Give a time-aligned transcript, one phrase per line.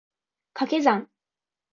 [0.55, 1.07] 掛け算